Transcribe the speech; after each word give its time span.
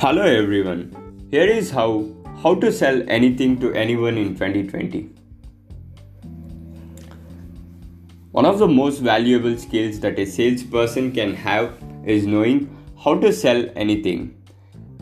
Hello 0.00 0.20
everyone. 0.20 0.80
Here 1.30 1.46
is 1.50 1.70
how 1.70 2.04
how 2.42 2.50
to 2.62 2.70
sell 2.70 2.98
anything 3.08 3.52
to 3.60 3.72
anyone 3.82 4.18
in 4.18 4.34
2020. 4.34 4.98
One 8.32 8.44
of 8.44 8.58
the 8.58 8.68
most 8.68 8.98
valuable 8.98 9.56
skills 9.56 9.98
that 10.00 10.18
a 10.18 10.26
salesperson 10.26 11.12
can 11.12 11.32
have 11.32 11.72
is 12.04 12.26
knowing 12.26 12.60
how 13.06 13.14
to 13.20 13.32
sell 13.32 13.64
anything. 13.74 14.28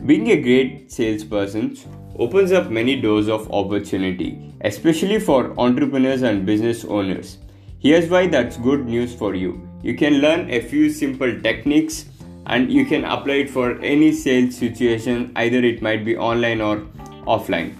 Being 0.05 0.31
a 0.31 0.41
great 0.41 0.89
salesperson 0.93 1.77
opens 2.17 2.53
up 2.53 2.71
many 2.71 2.95
doors 3.01 3.27
of 3.27 3.51
opportunity, 3.51 4.31
especially 4.61 5.19
for 5.19 5.53
entrepreneurs 5.59 6.21
and 6.21 6.45
business 6.45 6.85
owners. 6.85 7.37
Here's 7.79 8.09
why 8.09 8.27
that's 8.27 8.55
good 8.55 8.85
news 8.85 9.13
for 9.13 9.35
you. 9.35 9.61
You 9.83 9.95
can 9.95 10.21
learn 10.21 10.49
a 10.49 10.61
few 10.61 10.89
simple 10.89 11.41
techniques 11.41 12.05
and 12.47 12.71
you 12.71 12.85
can 12.85 13.03
apply 13.05 13.35
it 13.45 13.49
for 13.49 13.79
any 13.81 14.11
sales 14.11 14.55
situation 14.55 15.31
either 15.35 15.57
it 15.57 15.81
might 15.81 16.05
be 16.05 16.15
online 16.17 16.61
or 16.61 16.77
offline. 17.25 17.75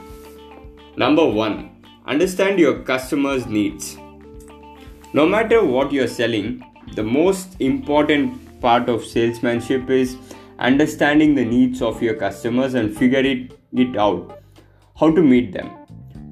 Number 0.98 1.26
1 1.26 1.72
understand 2.08 2.60
your 2.60 2.80
customers 2.84 3.46
needs. 3.46 3.98
No 5.14 5.26
matter 5.26 5.64
what 5.64 5.92
you're 5.92 6.08
selling 6.08 6.64
the 6.94 7.04
most 7.04 7.60
important 7.60 8.62
part 8.62 8.90
of 8.90 9.06
salesmanship 9.06 9.90
is 9.90 10.18
understanding 10.60 11.36
the 11.36 11.44
needs 11.44 11.82
of 11.82 12.02
your 12.02 12.16
customers 12.16 12.74
and 12.74 12.96
figure 12.96 13.20
it, 13.20 13.60
it 13.74 13.98
out. 13.98 14.42
How 15.00 15.14
to 15.14 15.22
meet 15.22 15.52
them. 15.52 15.72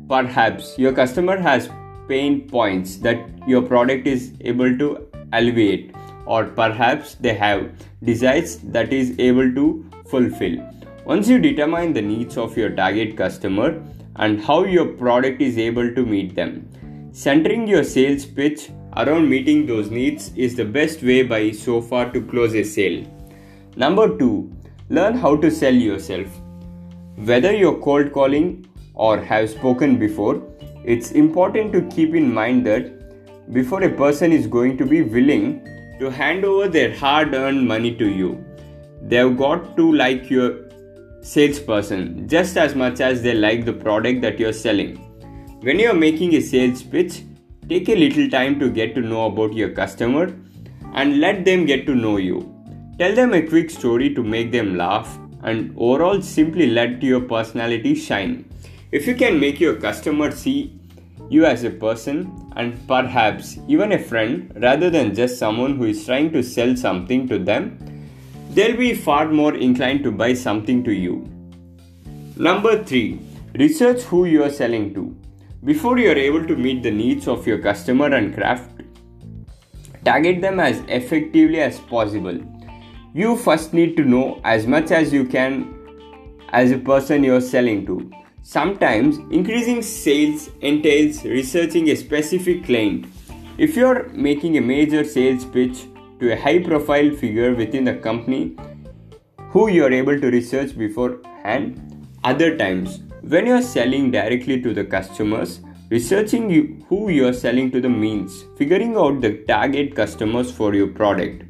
Perhaps 0.08 0.78
your 0.78 0.94
customer 0.94 1.38
has 1.38 1.70
pain 2.08 2.48
points 2.48 2.98
that 2.98 3.18
your 3.48 3.62
product 3.62 4.08
is 4.08 4.34
able 4.42 4.78
to 4.78 5.08
alleviate 5.34 5.94
or 6.26 6.46
perhaps 6.46 7.16
they 7.16 7.34
have 7.34 7.72
desires 8.04 8.58
that 8.58 8.94
is 8.94 9.18
able 9.20 9.54
to 9.54 9.86
fulfill. 10.10 10.58
Once 11.06 11.28
you 11.28 11.38
determine 11.40 11.94
the 11.94 12.02
needs 12.02 12.38
of 12.38 12.56
your 12.58 12.70
target 12.70 13.18
customer 13.18 13.84
and 14.18 14.42
how 14.42 14.64
your 14.64 14.86
product 14.86 15.42
is 15.42 15.58
able 15.58 15.94
to 15.96 16.06
meet 16.06 16.36
them, 16.36 16.68
centering 17.12 17.68
your 17.68 17.84
sales 17.84 18.26
pitch 18.26 18.70
around 18.96 19.30
meeting 19.30 19.66
those 19.66 19.90
needs 19.90 20.32
is 20.36 20.56
the 20.56 20.64
best 20.64 21.04
way 21.04 21.24
by 21.24 21.52
so 21.52 21.82
far 21.82 22.10
to 22.12 22.22
close 22.22 22.54
a 22.54 22.64
sale. 22.64 23.06
Number 23.76 24.18
2, 24.18 24.52
learn 24.90 25.18
how 25.18 25.36
to 25.38 25.50
sell 25.50 25.74
yourself. 25.74 26.28
Whether 27.16 27.54
you're 27.54 27.80
cold 27.80 28.14
calling 28.14 28.66
or 28.94 29.18
have 29.20 29.50
spoken 29.50 29.98
before, 29.98 30.42
it's 30.86 31.12
important 31.12 31.72
to 31.74 31.82
keep 31.84 32.14
in 32.14 32.34
mind 32.34 32.66
that 32.68 33.52
before 33.52 33.84
a 33.84 33.90
person 33.90 34.32
is 34.32 34.48
going 34.48 34.78
to 34.78 34.86
be 34.86 35.02
willing 35.02 35.68
to 36.04 36.10
hand 36.10 36.46
over 36.46 36.68
their 36.68 36.96
hard 36.98 37.34
earned 37.34 37.68
money 37.68 37.96
to 37.96 38.08
you. 38.20 38.32
They've 39.02 39.36
got 39.38 39.76
to 39.78 39.92
like 40.04 40.30
your 40.30 40.48
salesperson 41.22 42.28
just 42.28 42.58
as 42.58 42.76
much 42.76 43.00
as 43.00 43.22
they 43.22 43.34
like 43.34 43.66
the 43.66 43.74
product 43.74 44.22
that 44.22 44.40
you're 44.40 44.58
selling. 44.62 44.96
When 45.62 45.80
you're 45.80 46.00
making 46.06 46.36
a 46.36 46.42
sales 46.42 46.84
pitch, 46.84 47.22
take 47.70 47.88
a 47.90 47.96
little 47.96 48.30
time 48.30 48.60
to 48.60 48.70
get 48.70 48.96
to 48.96 49.02
know 49.02 49.28
about 49.28 49.54
your 49.54 49.70
customer 49.70 50.26
and 50.94 51.20
let 51.22 51.46
them 51.46 51.66
get 51.66 51.86
to 51.86 51.96
know 51.96 52.18
you. 52.18 52.40
Tell 53.00 53.16
them 53.16 53.34
a 53.34 53.42
quick 53.42 53.70
story 53.70 54.14
to 54.14 54.24
make 54.24 54.52
them 54.52 54.76
laugh 54.78 55.18
and 55.44 55.74
overall 55.78 56.22
simply 56.22 56.68
let 56.68 57.02
your 57.02 57.22
personality 57.22 57.96
shine. 57.96 58.46
If 58.92 59.08
you 59.08 59.16
can 59.16 59.40
make 59.40 59.60
your 59.60 59.76
customer 59.78 60.32
see 60.32 60.80
you 61.30 61.46
as 61.46 61.64
a 61.64 61.70
person 61.70 62.52
and 62.56 62.88
perhaps 62.88 63.58
even 63.68 63.94
a 63.94 64.00
friend 64.00 64.52
rather 64.62 64.90
than 64.90 65.16
just 65.16 65.40
someone 65.40 65.78
who 65.78 65.86
is 65.86 66.06
trying 66.06 66.32
to 66.32 66.44
sell 66.44 66.76
something 66.76 67.28
to 67.28 67.40
them, 67.40 67.78
they'll 68.52 68.78
be 68.78 68.94
far 68.94 69.30
more 69.30 69.56
inclined 69.56 70.04
to 70.04 70.12
buy 70.12 70.34
something 70.34 70.84
to 70.84 70.92
you. 70.92 71.28
Number 72.36 72.84
3. 72.84 73.20
Research 73.56 74.02
who 74.04 74.26
you 74.26 74.44
are 74.44 74.50
selling 74.50 74.94
to. 74.94 75.16
Before 75.64 75.98
you 75.98 76.12
are 76.12 76.18
able 76.18 76.46
to 76.46 76.56
meet 76.56 76.84
the 76.84 76.92
needs 76.92 77.28
of 77.28 77.48
your 77.48 77.60
customer 77.60 78.14
and 78.14 78.34
craft, 78.34 78.82
target 80.04 80.42
them 80.42 80.60
as 80.60 80.80
effectively 80.88 81.60
as 81.60 81.80
possible. 81.80 82.40
You 83.14 83.38
first 83.38 83.74
need 83.74 83.96
to 83.98 84.04
know 84.04 84.42
as 84.44 84.68
much 84.68 84.92
as 84.92 85.14
you 85.14 85.26
can 85.26 85.74
as 86.50 86.72
a 86.72 86.78
person 86.78 87.24
you 87.24 87.36
are 87.36 87.42
selling 87.42 87.86
to 87.86 88.12
Sometimes 88.46 89.20
increasing 89.32 89.82
sales 89.82 90.50
entails 90.60 91.24
researching 91.24 91.90
a 91.90 91.96
specific 91.96 92.66
client. 92.66 93.06
If 93.58 93.78
you're 93.78 94.10
making 94.10 94.58
a 94.58 94.62
major 94.62 95.06
sales 95.06 95.46
pitch 95.46 95.86
to 96.20 96.34
a 96.34 96.36
high 96.36 96.60
profile 96.60 97.12
figure 97.12 97.56
within 97.56 97.86
the 97.86 97.94
company 97.94 98.58
who 99.48 99.70
you 99.70 99.86
are 99.86 99.94
able 99.94 100.20
to 100.20 100.30
research 100.30 100.78
beforehand, 100.78 102.10
other 102.26 102.58
times 102.58 103.00
when 103.22 103.46
you're 103.46 103.62
selling 103.62 104.12
directly 104.12 104.62
to 104.62 104.74
the 104.74 104.84
customers, 104.84 105.62
researching 105.90 106.50
you, 106.50 106.86
who 106.90 107.10
you're 107.10 107.32
selling 107.32 107.72
to 107.72 107.80
the 107.80 107.90
means 107.90 108.44
figuring 108.58 108.98
out 108.98 109.22
the 109.22 109.38
target 109.48 109.96
customers 109.96 110.52
for 110.52 110.76
your 110.76 110.88
product 110.88 111.44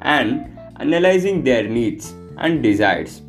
and 0.00 0.58
analyzing 0.76 1.44
their 1.44 1.68
needs 1.68 2.14
and 2.38 2.62
desires. 2.62 3.20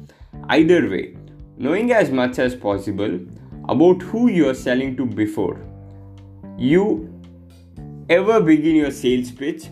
Either 0.48 0.90
way, 0.90 1.18
knowing 1.60 1.92
as 1.92 2.10
much 2.10 2.40
as 2.40 2.56
possible 2.56 3.20
about 3.68 4.02
who 4.02 4.28
you 4.30 4.50
are 4.50 4.54
selling 4.54 4.96
to 4.98 5.06
before 5.06 5.60
you 6.58 6.84
ever 8.10 8.42
begin 8.42 8.76
your 8.76 8.92
sales 8.92 9.30
pitch 9.32 9.68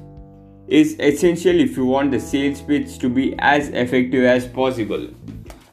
is 0.68 0.96
essential 1.00 1.60
if 1.60 1.76
you 1.76 1.86
want 1.86 2.12
the 2.12 2.20
sales 2.20 2.62
pitch 2.62 2.98
to 3.00 3.10
be 3.10 3.34
as 3.40 3.70
effective 3.70 4.26
as 4.26 4.48
possible. 4.48 5.08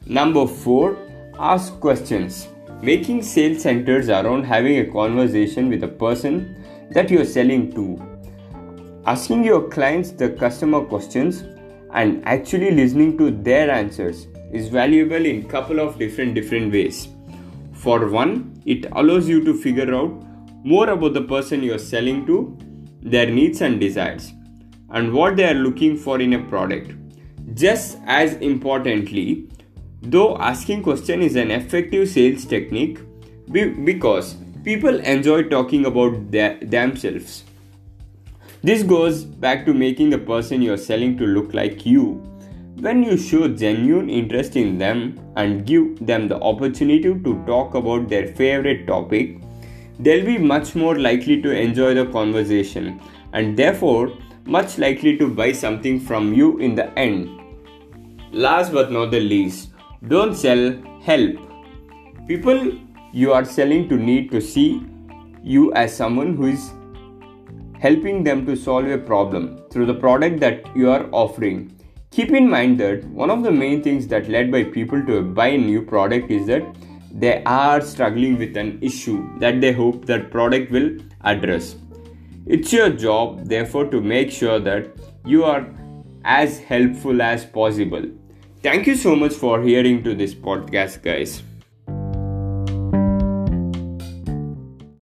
Number 0.05 0.47
4 0.47 0.97
Ask 1.37 1.79
questions. 1.79 2.47
Making 2.81 3.21
sales 3.21 3.61
centers 3.61 4.09
around 4.09 4.43
having 4.45 4.79
a 4.79 4.91
conversation 4.91 5.69
with 5.69 5.83
a 5.83 5.87
person 5.87 6.63
that 6.91 7.11
you 7.11 7.21
are 7.21 7.25
selling 7.25 7.73
to. 7.73 8.01
Asking 9.05 9.43
your 9.43 9.69
clients 9.69 10.11
the 10.11 10.29
customer 10.29 10.81
questions 10.81 11.43
and 11.93 12.25
actually 12.25 12.71
listening 12.71 13.17
to 13.17 13.31
their 13.31 13.69
answers 13.69 14.27
is 14.51 14.67
valuable 14.69 15.25
in 15.25 15.47
couple 15.47 15.79
of 15.79 15.97
different 15.97 16.35
different 16.35 16.71
ways. 16.71 17.07
For 17.73 18.07
one, 18.09 18.61
it 18.65 18.85
allows 18.93 19.27
you 19.27 19.43
to 19.43 19.53
figure 19.53 19.93
out 19.93 20.23
more 20.63 20.89
about 20.89 21.13
the 21.13 21.21
person 21.21 21.61
you 21.61 21.73
are 21.75 21.85
selling 21.93 22.25
to, 22.25 22.57
their 23.01 23.29
needs 23.29 23.61
and 23.61 23.79
desires, 23.79 24.31
and 24.89 25.13
what 25.13 25.35
they 25.35 25.49
are 25.49 25.53
looking 25.53 25.95
for 25.95 26.19
in 26.19 26.33
a 26.33 26.39
product. 26.39 26.93
Just 27.53 27.99
as 28.05 28.33
importantly, 28.35 29.47
though 30.01 30.37
asking 30.37 30.83
question 30.83 31.21
is 31.21 31.35
an 31.35 31.51
effective 31.51 32.09
sales 32.09 32.45
technique 32.45 32.99
because 33.51 34.35
people 34.63 34.99
enjoy 35.01 35.43
talking 35.43 35.85
about 35.85 36.31
their, 36.31 36.57
themselves. 36.59 37.43
This 38.63 38.81
goes 38.81 39.23
back 39.23 39.65
to 39.67 39.73
making 39.73 40.09
the 40.09 40.17
person 40.17 40.63
you 40.63 40.73
are 40.73 40.77
selling 40.77 41.17
to 41.19 41.25
look 41.27 41.53
like 41.53 41.85
you 41.85 42.23
when 42.79 43.01
you 43.03 43.17
show 43.17 43.47
genuine 43.47 44.09
interest 44.09 44.55
in 44.57 44.77
them 44.77 45.19
and 45.37 45.65
give 45.65 46.05
them 46.05 46.27
the 46.27 46.39
opportunity 46.41 47.13
to 47.23 47.43
talk 47.45 47.73
about 47.73 48.09
their 48.09 48.27
favorite 48.27 48.85
topic, 48.85 49.37
they'll 49.99 50.25
be 50.25 50.37
much 50.37 50.75
more 50.75 50.99
likely 50.99 51.41
to 51.41 51.51
enjoy 51.51 51.93
the 51.93 52.05
conversation 52.07 52.99
and 53.33 53.55
therefore 53.55 54.11
much 54.45 54.77
likely 54.77 55.17
to 55.17 55.27
buy 55.27 55.51
something 55.51 55.99
from 55.99 56.33
you 56.33 56.57
in 56.57 56.75
the 56.75 56.87
end. 56.99 57.41
Last 58.31 58.73
but 58.73 58.91
not 58.91 59.11
the 59.11 59.21
least, 59.21 59.69
don't 60.09 60.35
sell 60.35 60.77
help. 61.01 61.37
People 62.27 62.73
you 63.13 63.31
are 63.31 63.45
selling 63.45 63.87
to 63.87 63.95
need 63.95 64.29
to 64.31 64.41
see 64.41 64.83
you 65.41 65.73
as 65.73 65.95
someone 65.95 66.35
who 66.35 66.47
is 66.47 66.71
helping 67.79 68.23
them 68.23 68.45
to 68.45 68.55
solve 68.55 68.87
a 68.87 68.97
problem 68.97 69.61
through 69.71 69.85
the 69.85 69.93
product 69.93 70.39
that 70.41 70.75
you 70.75 70.89
are 70.89 71.07
offering 71.11 71.71
Keep 72.15 72.31
in 72.31 72.49
mind 72.49 72.79
that 72.79 73.03
one 73.21 73.29
of 73.29 73.43
the 73.43 73.51
main 73.51 73.83
things 73.83 74.07
that 74.07 74.29
led 74.29 74.49
by 74.49 74.63
people 74.63 75.05
to 75.05 75.21
buy 75.21 75.47
a 75.47 75.57
new 75.57 75.81
product 75.81 76.31
is 76.31 76.47
that 76.47 76.63
they 77.11 77.43
are 77.43 77.81
struggling 77.81 78.37
with 78.37 78.55
an 78.55 78.79
issue 78.81 79.37
that 79.39 79.59
they 79.59 79.73
hope 79.73 80.05
that 80.05 80.31
product 80.31 80.71
will 80.71 80.91
address. 81.25 81.75
It's 82.45 82.71
your 82.71 82.89
job, 82.89 83.49
therefore, 83.49 83.87
to 83.87 83.99
make 83.99 84.31
sure 84.31 84.59
that 84.59 84.87
you 85.25 85.43
are 85.43 85.67
as 86.23 86.57
helpful 86.57 87.21
as 87.21 87.45
possible. 87.45 88.05
Thank 88.63 88.87
you 88.87 88.95
so 88.95 89.13
much 89.13 89.33
for 89.33 89.61
hearing 89.61 90.01
to 90.05 90.15
this 90.15 90.33
podcast, 90.33 91.03
guys. 91.03 91.43